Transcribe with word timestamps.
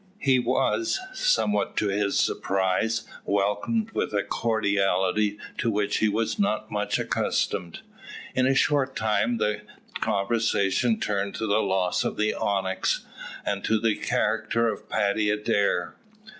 He 0.17 0.39
was, 0.39 0.99
somewhat 1.13 1.77
to 1.77 1.87
his 1.89 2.17
surprise, 2.17 3.03
welcomed 3.23 3.91
with 3.91 4.15
a 4.15 4.23
cordiality 4.23 5.37
to 5.59 5.69
which 5.69 5.97
he 5.97 6.09
was 6.09 6.39
not 6.39 6.71
much 6.71 6.97
accustomed. 6.97 7.81
In 8.33 8.47
a 8.47 8.55
short 8.55 8.95
time 8.95 9.37
the 9.37 9.61
conversation 9.99 10.99
turned 10.99 11.35
to 11.35 11.45
the 11.45 11.59
loss 11.61 12.03
of 12.03 12.17
the 12.17 12.33
Onyx, 12.33 13.05
and 13.45 13.63
to 13.63 13.79
the 13.79 13.95
character 13.95 14.69
of 14.73 14.89
Paddy 14.89 15.29
Adair. 15.29 15.93